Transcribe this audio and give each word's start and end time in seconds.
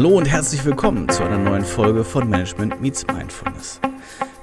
Hallo 0.00 0.16
und 0.16 0.24
herzlich 0.24 0.64
willkommen 0.64 1.10
zu 1.10 1.22
einer 1.22 1.36
neuen 1.36 1.62
Folge 1.62 2.04
von 2.04 2.26
Management 2.26 2.80
Meets 2.80 3.06
Mindfulness. 3.06 3.82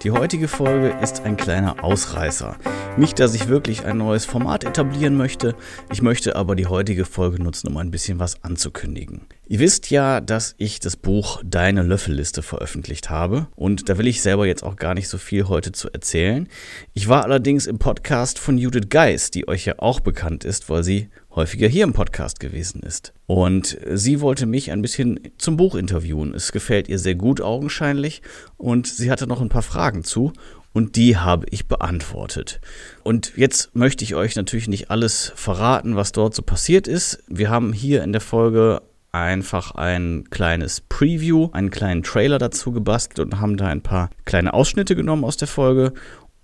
Die 0.03 0.11
heutige 0.11 0.47
Folge 0.47 0.95
ist 1.01 1.21
ein 1.21 1.35
kleiner 1.35 1.83
Ausreißer. 1.83 2.57
Nicht, 2.95 3.19
dass 3.19 3.33
ich 3.33 3.47
wirklich 3.47 3.83
ein 3.83 3.97
neues 3.97 4.25
Format 4.25 4.65
etablieren 4.65 5.17
möchte, 5.17 5.55
ich 5.91 6.03
möchte 6.03 6.35
aber 6.35 6.55
die 6.55 6.67
heutige 6.67 7.05
Folge 7.05 7.41
nutzen, 7.41 7.69
um 7.69 7.77
ein 7.77 7.89
bisschen 7.89 8.19
was 8.19 8.43
anzukündigen. 8.43 9.21
Ihr 9.47 9.57
wisst 9.57 9.89
ja, 9.89 10.21
dass 10.21 10.53
ich 10.59 10.79
das 10.79 10.95
Buch 10.95 11.41
Deine 11.43 11.81
Löffelliste 11.81 12.43
veröffentlicht 12.43 13.09
habe 13.09 13.47
und 13.55 13.89
da 13.89 13.97
will 13.97 14.05
ich 14.05 14.21
selber 14.21 14.45
jetzt 14.45 14.61
auch 14.61 14.75
gar 14.75 14.93
nicht 14.93 15.09
so 15.09 15.17
viel 15.17 15.47
heute 15.47 15.71
zu 15.71 15.89
erzählen. 15.91 16.47
Ich 16.93 17.07
war 17.07 17.23
allerdings 17.23 17.65
im 17.65 17.79
Podcast 17.79 18.37
von 18.37 18.59
Judith 18.59 18.89
Geis, 18.89 19.31
die 19.31 19.47
euch 19.47 19.65
ja 19.65 19.73
auch 19.79 20.01
bekannt 20.01 20.45
ist, 20.45 20.69
weil 20.69 20.83
sie 20.83 21.09
häufiger 21.37 21.69
hier 21.69 21.85
im 21.85 21.93
Podcast 21.93 22.41
gewesen 22.41 22.81
ist. 22.81 23.13
Und 23.27 23.77
sie 23.93 24.19
wollte 24.19 24.45
mich 24.45 24.71
ein 24.71 24.81
bisschen 24.81 25.19
zum 25.37 25.55
Buch 25.55 25.75
interviewen. 25.75 26.33
Es 26.33 26.51
gefällt 26.51 26.89
ihr 26.89 26.99
sehr 26.99 27.15
gut 27.15 27.39
augenscheinlich 27.39 28.21
und 28.57 28.87
sie 28.87 29.09
hatte 29.09 29.27
noch 29.27 29.39
ein 29.39 29.47
paar 29.47 29.61
Fragen 29.61 30.03
zu 30.03 30.33
und 30.73 30.95
die 30.95 31.15
habe 31.15 31.45
ich 31.49 31.67
beantwortet. 31.67 32.59
Und 33.03 33.33
jetzt 33.37 33.75
möchte 33.75 34.03
ich 34.03 34.15
euch 34.15 34.35
natürlich 34.35 34.67
nicht 34.67 34.91
alles 34.91 35.31
verraten, 35.35 35.95
was 35.95 36.11
dort 36.11 36.35
so 36.35 36.41
passiert 36.41 36.87
ist. 36.87 37.23
Wir 37.27 37.49
haben 37.49 37.71
hier 37.71 38.03
in 38.03 38.11
der 38.11 38.21
Folge 38.21 38.81
einfach 39.11 39.71
ein 39.71 40.25
kleines 40.29 40.81
Preview, 40.81 41.49
einen 41.53 41.71
kleinen 41.71 42.03
Trailer 42.03 42.39
dazu 42.39 42.71
gebastelt 42.71 43.25
und 43.25 43.39
haben 43.39 43.57
da 43.57 43.67
ein 43.67 43.81
paar 43.81 44.09
kleine 44.25 44.53
Ausschnitte 44.53 44.95
genommen 44.95 45.23
aus 45.23 45.37
der 45.37 45.47
Folge. 45.47 45.93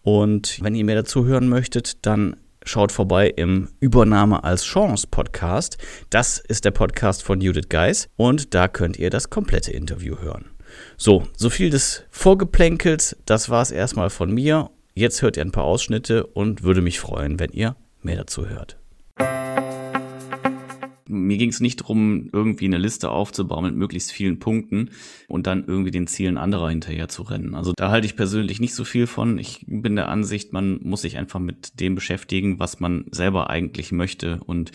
Und 0.02 0.62
wenn 0.62 0.76
ihr 0.76 0.86
mehr 0.86 0.96
dazu 0.96 1.26
hören 1.26 1.48
möchtet, 1.48 2.06
dann 2.06 2.36
schaut 2.66 2.92
vorbei 2.92 3.28
im 3.30 3.70
Übernahme 3.80 4.44
als 4.44 4.64
Chance 4.64 5.08
Podcast. 5.10 5.78
Das 6.10 6.38
ist 6.40 6.66
der 6.66 6.72
Podcast 6.72 7.24
von 7.24 7.42
Judith 7.42 7.70
Geis 7.70 8.10
und 8.16 8.54
da 8.54 8.68
könnt 8.68 8.98
ihr 8.98 9.10
das 9.10 9.30
komplette 9.30 9.72
Interview 9.72 10.18
hören. 10.20 10.52
So, 10.98 11.24
so 11.36 11.50
viel 11.50 11.70
des 11.70 12.04
Vorgeplänkels, 12.10 13.16
das 13.26 13.50
war 13.50 13.62
es 13.62 13.72
erstmal 13.72 14.10
von 14.10 14.32
mir. 14.32 14.70
Jetzt 14.96 15.22
hört 15.22 15.38
ihr 15.38 15.44
ein 15.44 15.52
paar 15.52 15.66
Ausschnitte 15.66 16.26
und 16.26 16.64
würde 16.64 16.82
mich 16.82 17.00
freuen, 17.00 17.40
wenn 17.40 17.52
ihr 17.52 17.76
mehr 18.02 18.18
dazu 18.18 18.48
hört 18.48 18.78
mir 21.14 21.38
ging 21.38 21.50
es 21.50 21.60
nicht 21.60 21.82
darum, 21.82 22.30
irgendwie 22.34 22.66
eine 22.66 22.78
Liste 22.78 23.10
aufzubauen 23.10 23.66
mit 23.66 23.76
möglichst 23.76 24.12
vielen 24.12 24.40
Punkten 24.40 24.90
und 25.28 25.48
dann 25.48 25.66
irgendwie 25.66 25.92
den 25.92 26.08
Zielen 26.08 26.38
anderer 26.38 26.70
hinterher 26.70 27.08
zu 27.08 27.24
rennen. 27.24 27.56
Also 27.56 27.74
da 27.76 27.90
halte 27.90 28.06
ich 28.06 28.16
persönlich 28.16 28.60
nicht 28.60 28.76
so 28.76 28.84
viel 28.84 29.08
von. 29.08 29.38
Ich 29.38 29.66
bin 29.68 29.96
der 29.96 30.10
Ansicht, 30.10 30.54
man 30.54 30.80
muss 30.84 31.02
sich 31.02 31.18
einfach 31.18 31.40
mit 31.40 31.80
dem 31.80 31.96
beschäftigen, 31.96 32.60
was 32.60 32.80
man 32.80 33.06
selber 33.12 33.50
eigentlich 33.50 33.92
möchte. 33.92 34.40
Und 34.46 34.72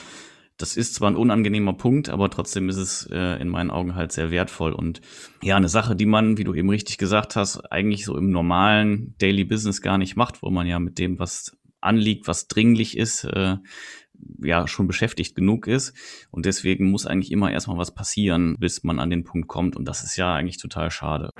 das 0.58 0.76
ist 0.76 0.94
zwar 0.94 1.10
ein 1.10 1.16
unangenehmer 1.16 1.72
Punkt, 1.72 2.08
aber 2.08 2.30
trotzdem 2.30 2.68
ist 2.68 2.76
es 2.76 3.08
äh, 3.12 3.40
in 3.40 3.48
meinen 3.48 3.70
Augen 3.70 3.94
halt 3.94 4.12
sehr 4.12 4.30
wertvoll. 4.30 4.72
Und 4.72 5.00
ja, 5.42 5.56
eine 5.56 5.68
Sache, 5.68 5.94
die 5.94 6.06
man, 6.06 6.36
wie 6.36 6.44
du 6.44 6.54
eben 6.54 6.68
richtig 6.68 6.98
gesagt 6.98 7.36
hast, 7.36 7.60
eigentlich 7.70 8.04
so 8.04 8.16
im 8.16 8.30
normalen 8.30 9.14
Daily 9.18 9.44
Business 9.44 9.82
gar 9.82 9.98
nicht 9.98 10.16
macht, 10.16 10.42
wo 10.42 10.50
man 10.50 10.66
ja 10.66 10.78
mit 10.80 10.98
dem, 10.98 11.18
was 11.18 11.56
anliegt, 11.80 12.26
was 12.26 12.48
dringlich 12.48 12.96
ist, 12.96 13.24
äh, 13.24 13.56
ja 14.42 14.66
schon 14.66 14.86
beschäftigt 14.86 15.34
genug 15.34 15.66
ist. 15.66 15.94
Und 16.30 16.46
deswegen 16.46 16.90
muss 16.90 17.06
eigentlich 17.06 17.32
immer 17.32 17.50
erstmal 17.50 17.78
was 17.78 17.94
passieren, 17.94 18.56
bis 18.58 18.84
man 18.84 18.98
an 18.98 19.10
den 19.10 19.24
Punkt 19.24 19.48
kommt. 19.48 19.76
Und 19.76 19.86
das 19.86 20.02
ist 20.04 20.16
ja 20.16 20.34
eigentlich 20.34 20.58
total 20.58 20.90
schade. 20.90 21.30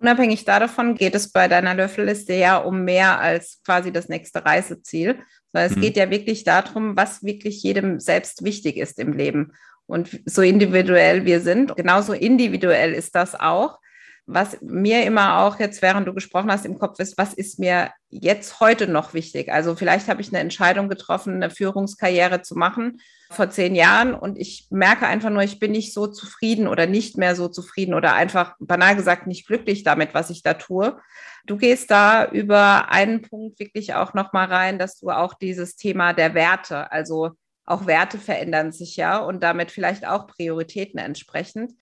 Unabhängig 0.00 0.44
davon 0.44 0.96
geht 0.96 1.14
es 1.14 1.32
bei 1.32 1.48
deiner 1.48 1.74
Löffelliste 1.74 2.34
ja 2.34 2.58
um 2.58 2.84
mehr 2.84 3.20
als 3.20 3.60
quasi 3.64 3.90
das 3.90 4.08
nächste 4.08 4.44
Reiseziel. 4.44 5.18
Sondern 5.52 5.70
es 5.70 5.76
mhm. 5.76 5.80
geht 5.80 5.96
ja 5.96 6.10
wirklich 6.10 6.44
darum, 6.44 6.96
was 6.96 7.22
wirklich 7.22 7.62
jedem 7.62 8.00
selbst 8.00 8.44
wichtig 8.44 8.76
ist 8.76 8.98
im 8.98 9.12
Leben. 9.12 9.52
Und 9.86 10.20
so 10.26 10.42
individuell 10.42 11.24
wir 11.24 11.40
sind, 11.40 11.76
genauso 11.76 12.12
individuell 12.12 12.92
ist 12.92 13.14
das 13.14 13.34
auch 13.34 13.78
was 14.26 14.58
mir 14.62 15.04
immer 15.04 15.40
auch 15.40 15.58
jetzt, 15.60 15.82
während 15.82 16.08
du 16.08 16.14
gesprochen 16.14 16.50
hast, 16.50 16.64
im 16.64 16.78
Kopf 16.78 16.98
ist, 16.98 17.18
was 17.18 17.34
ist 17.34 17.58
mir 17.58 17.90
jetzt 18.08 18.58
heute 18.60 18.86
noch 18.86 19.12
wichtig? 19.12 19.52
Also 19.52 19.76
vielleicht 19.76 20.08
habe 20.08 20.22
ich 20.22 20.28
eine 20.28 20.38
Entscheidung 20.38 20.88
getroffen, 20.88 21.34
eine 21.34 21.50
Führungskarriere 21.50 22.40
zu 22.40 22.54
machen 22.54 23.00
vor 23.30 23.50
zehn 23.50 23.74
Jahren 23.74 24.14
und 24.14 24.38
ich 24.38 24.68
merke 24.70 25.06
einfach 25.06 25.28
nur, 25.28 25.42
ich 25.42 25.58
bin 25.58 25.72
nicht 25.72 25.92
so 25.92 26.06
zufrieden 26.06 26.68
oder 26.68 26.86
nicht 26.86 27.18
mehr 27.18 27.36
so 27.36 27.48
zufrieden 27.48 27.92
oder 27.92 28.14
einfach 28.14 28.54
banal 28.60 28.96
gesagt 28.96 29.26
nicht 29.26 29.46
glücklich 29.46 29.82
damit, 29.82 30.14
was 30.14 30.30
ich 30.30 30.42
da 30.42 30.54
tue. 30.54 30.96
Du 31.44 31.58
gehst 31.58 31.90
da 31.90 32.24
über 32.24 32.90
einen 32.90 33.20
Punkt 33.20 33.58
wirklich 33.58 33.92
auch 33.94 34.14
nochmal 34.14 34.46
rein, 34.46 34.78
dass 34.78 34.98
du 35.00 35.10
auch 35.10 35.34
dieses 35.34 35.76
Thema 35.76 36.14
der 36.14 36.32
Werte, 36.32 36.90
also 36.90 37.32
auch 37.66 37.86
Werte 37.86 38.18
verändern 38.18 38.72
sich 38.72 38.96
ja 38.96 39.18
und 39.18 39.42
damit 39.42 39.70
vielleicht 39.70 40.06
auch 40.06 40.26
Prioritäten 40.26 40.98
entsprechend 40.98 41.72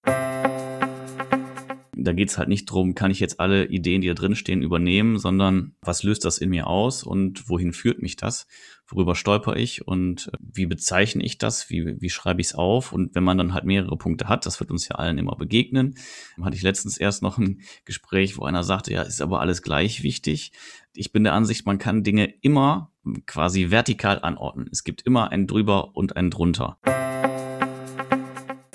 da 2.04 2.12
geht 2.12 2.30
es 2.30 2.38
halt 2.38 2.48
nicht 2.48 2.66
drum, 2.66 2.94
kann 2.94 3.10
ich 3.10 3.20
jetzt 3.20 3.40
alle 3.40 3.66
Ideen, 3.66 4.00
die 4.00 4.08
da 4.08 4.14
drin 4.14 4.34
stehen, 4.34 4.62
übernehmen, 4.62 5.18
sondern 5.18 5.74
was 5.80 6.02
löst 6.02 6.24
das 6.24 6.38
in 6.38 6.50
mir 6.50 6.66
aus 6.66 7.02
und 7.02 7.48
wohin 7.48 7.72
führt 7.72 8.02
mich 8.02 8.16
das? 8.16 8.46
Worüber 8.86 9.14
stolper 9.14 9.56
ich 9.56 9.86
und 9.86 10.28
äh, 10.32 10.38
wie 10.40 10.66
bezeichne 10.66 11.24
ich 11.24 11.38
das? 11.38 11.70
Wie, 11.70 12.00
wie 12.00 12.10
schreibe 12.10 12.40
ich 12.40 12.48
es 12.48 12.54
auf? 12.54 12.92
Und 12.92 13.14
wenn 13.14 13.24
man 13.24 13.38
dann 13.38 13.54
halt 13.54 13.64
mehrere 13.64 13.96
Punkte 13.96 14.28
hat, 14.28 14.44
das 14.46 14.60
wird 14.60 14.70
uns 14.70 14.88
ja 14.88 14.96
allen 14.96 15.18
immer 15.18 15.36
begegnen, 15.36 15.96
hatte 16.40 16.56
ich 16.56 16.62
letztens 16.62 16.98
erst 16.98 17.22
noch 17.22 17.38
ein 17.38 17.60
Gespräch, 17.84 18.38
wo 18.38 18.44
einer 18.44 18.64
sagte, 18.64 18.92
ja, 18.92 19.02
ist 19.02 19.22
aber 19.22 19.40
alles 19.40 19.62
gleich 19.62 20.02
wichtig. 20.02 20.52
Ich 20.94 21.12
bin 21.12 21.24
der 21.24 21.32
Ansicht, 21.32 21.64
man 21.64 21.78
kann 21.78 22.02
Dinge 22.02 22.26
immer 22.42 22.92
quasi 23.26 23.70
vertikal 23.70 24.20
anordnen. 24.22 24.69
Es 24.70 24.84
gibt 24.84 25.02
immer 25.02 25.30
ein 25.30 25.46
drüber 25.46 25.96
und 25.96 26.16
ein 26.16 26.30
drunter 26.30 26.78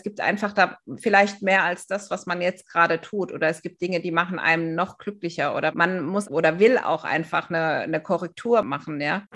gibt 0.07 0.21
einfach 0.21 0.53
da 0.53 0.77
vielleicht 0.95 1.41
mehr 1.41 1.65
als 1.65 1.85
das, 1.85 2.09
was 2.09 2.27
man 2.27 2.41
jetzt 2.41 2.65
gerade 2.65 3.01
tut. 3.01 3.33
Oder 3.33 3.49
es 3.49 3.61
gibt 3.61 3.81
Dinge, 3.81 3.99
die 3.99 4.11
machen 4.11 4.39
einem 4.39 4.73
noch 4.73 4.99
glücklicher. 4.99 5.53
Oder 5.53 5.75
man 5.75 6.05
muss 6.05 6.31
oder 6.31 6.59
will 6.59 6.77
auch 6.77 7.03
einfach 7.03 7.49
eine, 7.49 7.79
eine 7.79 8.01
Korrektur 8.01 8.63
machen, 8.63 9.01
ja. 9.01 9.27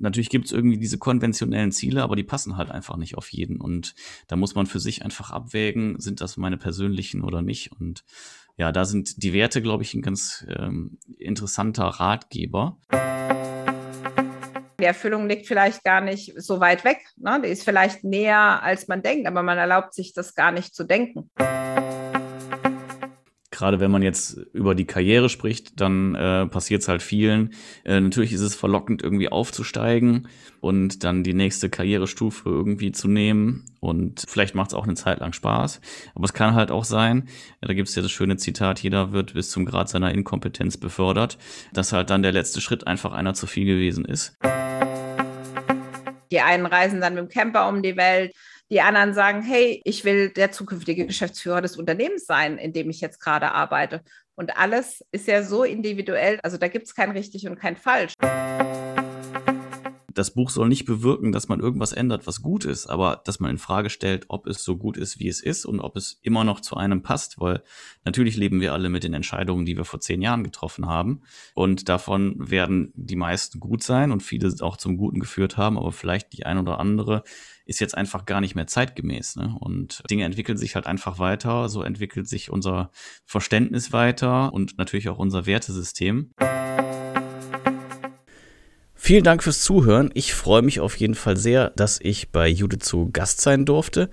Natürlich 0.00 0.28
gibt 0.28 0.46
es 0.46 0.52
irgendwie 0.52 0.78
diese 0.78 0.98
konventionellen 0.98 1.70
Ziele, 1.70 2.02
aber 2.02 2.16
die 2.16 2.24
passen 2.24 2.56
halt 2.56 2.72
einfach 2.72 2.96
nicht 2.96 3.16
auf 3.16 3.28
jeden. 3.28 3.60
Und 3.60 3.94
da 4.26 4.34
muss 4.34 4.56
man 4.56 4.66
für 4.66 4.80
sich 4.80 5.04
einfach 5.04 5.30
abwägen, 5.30 6.00
sind 6.00 6.20
das 6.20 6.36
meine 6.36 6.56
persönlichen 6.56 7.22
oder 7.22 7.42
nicht. 7.42 7.70
Und 7.78 8.04
ja, 8.56 8.72
da 8.72 8.84
sind 8.84 9.22
die 9.22 9.32
Werte, 9.32 9.62
glaube 9.62 9.84
ich, 9.84 9.94
ein 9.94 10.02
ganz 10.02 10.44
ähm, 10.48 10.98
interessanter 11.16 11.84
Ratgeber. 11.84 12.76
Die 14.80 14.84
Erfüllung 14.84 15.28
liegt 15.28 15.48
vielleicht 15.48 15.82
gar 15.82 16.00
nicht 16.00 16.40
so 16.40 16.60
weit 16.60 16.84
weg. 16.84 16.98
Ne? 17.16 17.42
Die 17.44 17.48
ist 17.48 17.64
vielleicht 17.64 18.04
näher, 18.04 18.62
als 18.62 18.86
man 18.86 19.02
denkt, 19.02 19.26
aber 19.26 19.42
man 19.42 19.58
erlaubt 19.58 19.92
sich 19.92 20.12
das 20.12 20.36
gar 20.36 20.52
nicht 20.52 20.72
zu 20.72 20.84
denken. 20.84 21.28
Gerade 23.50 23.80
wenn 23.80 23.90
man 23.90 24.02
jetzt 24.02 24.36
über 24.52 24.76
die 24.76 24.84
Karriere 24.84 25.28
spricht, 25.28 25.80
dann 25.80 26.14
äh, 26.14 26.46
passiert 26.46 26.82
es 26.82 26.86
halt 26.86 27.02
vielen. 27.02 27.54
Äh, 27.84 27.98
natürlich 27.98 28.32
ist 28.32 28.42
es 28.42 28.54
verlockend, 28.54 29.02
irgendwie 29.02 29.30
aufzusteigen 29.30 30.28
und 30.60 31.02
dann 31.02 31.24
die 31.24 31.34
nächste 31.34 31.68
Karrierestufe 31.68 32.48
irgendwie 32.48 32.92
zu 32.92 33.08
nehmen. 33.08 33.64
Und 33.80 34.22
vielleicht 34.28 34.54
macht 34.54 34.70
es 34.70 34.74
auch 34.74 34.84
eine 34.84 34.94
Zeit 34.94 35.18
lang 35.18 35.32
Spaß. 35.32 35.80
Aber 36.14 36.24
es 36.24 36.34
kann 36.34 36.54
halt 36.54 36.70
auch 36.70 36.84
sein, 36.84 37.28
da 37.60 37.74
gibt 37.74 37.88
es 37.88 37.96
ja 37.96 38.02
das 38.02 38.12
schöne 38.12 38.36
Zitat, 38.36 38.80
jeder 38.80 39.10
wird 39.10 39.34
bis 39.34 39.50
zum 39.50 39.64
Grad 39.64 39.88
seiner 39.88 40.14
Inkompetenz 40.14 40.76
befördert, 40.76 41.36
dass 41.72 41.92
halt 41.92 42.10
dann 42.10 42.22
der 42.22 42.30
letzte 42.30 42.60
Schritt 42.60 42.86
einfach 42.86 43.10
einer 43.10 43.34
zu 43.34 43.48
viel 43.48 43.64
gewesen 43.64 44.04
ist. 44.04 44.38
Die 46.30 46.40
einen 46.40 46.66
reisen 46.66 47.00
dann 47.00 47.14
mit 47.14 47.24
dem 47.24 47.28
Camper 47.28 47.68
um 47.68 47.82
die 47.82 47.96
Welt. 47.96 48.34
Die 48.70 48.80
anderen 48.80 49.14
sagen, 49.14 49.42
hey, 49.42 49.80
ich 49.84 50.04
will 50.04 50.30
der 50.30 50.52
zukünftige 50.52 51.06
Geschäftsführer 51.06 51.62
des 51.62 51.76
Unternehmens 51.76 52.26
sein, 52.26 52.58
in 52.58 52.72
dem 52.72 52.90
ich 52.90 53.00
jetzt 53.00 53.20
gerade 53.20 53.52
arbeite. 53.52 54.02
Und 54.34 54.56
alles 54.56 55.04
ist 55.10 55.26
ja 55.26 55.42
so 55.42 55.64
individuell. 55.64 56.38
Also 56.42 56.58
da 56.58 56.68
gibt 56.68 56.86
es 56.86 56.94
kein 56.94 57.10
richtig 57.10 57.48
und 57.48 57.58
kein 57.58 57.76
falsch 57.76 58.12
das 60.18 60.32
Buch 60.32 60.50
soll 60.50 60.68
nicht 60.68 60.84
bewirken, 60.84 61.32
dass 61.32 61.48
man 61.48 61.60
irgendwas 61.60 61.92
ändert, 61.92 62.26
was 62.26 62.42
gut 62.42 62.64
ist, 62.64 62.88
aber 62.88 63.22
dass 63.24 63.38
man 63.38 63.52
in 63.52 63.58
Frage 63.58 63.88
stellt, 63.88 64.26
ob 64.28 64.46
es 64.46 64.64
so 64.64 64.76
gut 64.76 64.96
ist, 64.96 65.20
wie 65.20 65.28
es 65.28 65.40
ist 65.40 65.64
und 65.64 65.80
ob 65.80 65.96
es 65.96 66.18
immer 66.22 66.44
noch 66.44 66.60
zu 66.60 66.76
einem 66.76 67.02
passt, 67.02 67.40
weil 67.40 67.62
natürlich 68.04 68.36
leben 68.36 68.60
wir 68.60 68.72
alle 68.72 68.88
mit 68.88 69.04
den 69.04 69.14
Entscheidungen, 69.14 69.64
die 69.64 69.76
wir 69.76 69.84
vor 69.84 70.00
zehn 70.00 70.20
Jahren 70.20 70.42
getroffen 70.42 70.86
haben 70.86 71.22
und 71.54 71.88
davon 71.88 72.34
werden 72.38 72.92
die 72.94 73.16
meisten 73.16 73.60
gut 73.60 73.82
sein 73.82 74.10
und 74.10 74.22
viele 74.22 74.52
auch 74.60 74.76
zum 74.76 74.96
Guten 74.96 75.20
geführt 75.20 75.56
haben, 75.56 75.78
aber 75.78 75.92
vielleicht 75.92 76.32
die 76.32 76.46
ein 76.46 76.58
oder 76.58 76.80
andere 76.80 77.22
ist 77.64 77.80
jetzt 77.80 77.96
einfach 77.96 78.24
gar 78.24 78.40
nicht 78.40 78.54
mehr 78.54 78.66
zeitgemäß. 78.66 79.36
Ne? 79.36 79.54
Und 79.60 80.02
Dinge 80.10 80.24
entwickeln 80.24 80.56
sich 80.56 80.74
halt 80.74 80.86
einfach 80.86 81.18
weiter, 81.18 81.68
so 81.68 81.82
entwickelt 81.82 82.26
sich 82.26 82.50
unser 82.50 82.90
Verständnis 83.26 83.92
weiter 83.92 84.52
und 84.54 84.78
natürlich 84.78 85.10
auch 85.10 85.18
unser 85.18 85.44
Wertesystem. 85.44 86.32
Vielen 89.08 89.24
Dank 89.24 89.42
fürs 89.42 89.62
Zuhören. 89.62 90.10
Ich 90.12 90.34
freue 90.34 90.60
mich 90.60 90.80
auf 90.80 90.94
jeden 90.96 91.14
Fall 91.14 91.38
sehr, 91.38 91.70
dass 91.76 91.98
ich 91.98 92.28
bei 92.28 92.46
Judith 92.46 92.80
zu 92.82 93.08
Gast 93.10 93.40
sein 93.40 93.64
durfte. 93.64 94.10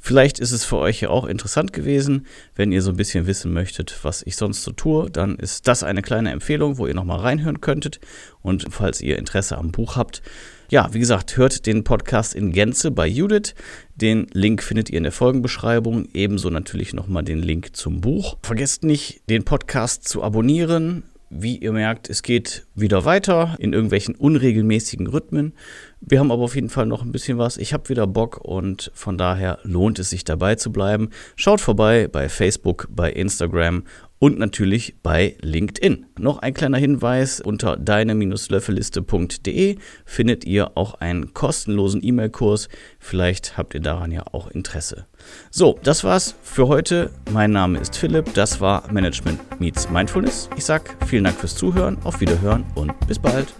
Vielleicht 0.00 0.38
ist 0.38 0.52
es 0.52 0.64
für 0.64 0.78
euch 0.78 1.02
ja 1.02 1.10
auch 1.10 1.26
interessant 1.26 1.74
gewesen. 1.74 2.24
Wenn 2.54 2.72
ihr 2.72 2.80
so 2.80 2.88
ein 2.92 2.96
bisschen 2.96 3.26
wissen 3.26 3.52
möchtet, 3.52 3.98
was 4.04 4.22
ich 4.22 4.36
sonst 4.36 4.62
so 4.62 4.72
tue, 4.72 5.10
dann 5.10 5.36
ist 5.36 5.68
das 5.68 5.82
eine 5.82 6.00
kleine 6.00 6.30
Empfehlung, 6.30 6.78
wo 6.78 6.86
ihr 6.86 6.94
nochmal 6.94 7.18
reinhören 7.18 7.60
könntet. 7.60 8.00
Und 8.40 8.64
falls 8.70 9.02
ihr 9.02 9.18
Interesse 9.18 9.58
am 9.58 9.70
Buch 9.70 9.96
habt, 9.96 10.22
ja, 10.70 10.94
wie 10.94 10.98
gesagt, 10.98 11.36
hört 11.36 11.66
den 11.66 11.84
Podcast 11.84 12.34
in 12.34 12.52
Gänze 12.52 12.90
bei 12.90 13.06
Judith. 13.06 13.54
Den 13.96 14.28
Link 14.32 14.62
findet 14.62 14.88
ihr 14.88 14.96
in 14.96 15.02
der 15.02 15.12
Folgenbeschreibung. 15.12 16.08
Ebenso 16.14 16.48
natürlich 16.48 16.94
nochmal 16.94 17.22
den 17.22 17.40
Link 17.40 17.76
zum 17.76 18.00
Buch. 18.00 18.38
Vergesst 18.42 18.82
nicht, 18.82 19.20
den 19.28 19.44
Podcast 19.44 20.08
zu 20.08 20.22
abonnieren 20.22 21.02
wie 21.30 21.56
ihr 21.56 21.72
merkt, 21.72 22.08
es 22.08 22.22
geht 22.22 22.66
wieder 22.74 23.04
weiter 23.04 23.56
in 23.58 23.72
irgendwelchen 23.72 24.14
unregelmäßigen 24.14 25.06
Rhythmen. 25.06 25.52
Wir 26.00 26.20
haben 26.20 26.32
aber 26.32 26.42
auf 26.42 26.54
jeden 26.54 26.70
Fall 26.70 26.86
noch 26.86 27.02
ein 27.02 27.12
bisschen 27.12 27.38
was. 27.38 27.56
Ich 27.56 27.72
habe 27.72 27.88
wieder 27.88 28.06
Bock 28.06 28.38
und 28.38 28.90
von 28.94 29.18
daher 29.18 29.58
lohnt 29.62 29.98
es 29.98 30.10
sich 30.10 30.24
dabei 30.24 30.54
zu 30.54 30.72
bleiben. 30.72 31.10
Schaut 31.36 31.60
vorbei 31.60 32.08
bei 32.08 32.28
Facebook, 32.28 32.88
bei 32.90 33.12
Instagram 33.12 33.84
und 34.18 34.38
natürlich 34.38 34.96
bei 35.02 35.36
LinkedIn. 35.40 36.06
Noch 36.18 36.38
ein 36.38 36.54
kleiner 36.54 36.78
Hinweis, 36.78 37.40
unter 37.40 37.76
deine-löffelliste.de 37.76 39.76
findet 40.04 40.44
ihr 40.44 40.76
auch 40.76 40.94
einen 40.94 41.34
kostenlosen 41.34 42.02
E-Mail-Kurs. 42.02 42.68
Vielleicht 42.98 43.56
habt 43.56 43.74
ihr 43.74 43.80
daran 43.80 44.10
ja 44.10 44.24
auch 44.32 44.48
Interesse. 44.48 45.06
So, 45.50 45.78
das 45.82 46.04
war's 46.04 46.34
für 46.42 46.68
heute. 46.68 47.10
Mein 47.32 47.52
Name 47.52 47.78
ist 47.78 47.96
Philipp, 47.96 48.34
das 48.34 48.60
war 48.60 48.90
Management 48.92 49.40
Meets 49.60 49.90
Mindfulness. 49.90 50.48
Ich 50.56 50.64
sag 50.64 50.96
vielen 51.06 51.24
Dank 51.24 51.36
fürs 51.36 51.54
Zuhören, 51.54 51.98
auf 52.04 52.20
Wiederhören 52.20 52.64
und 52.74 52.92
bis 53.06 53.18
bald. 53.18 53.54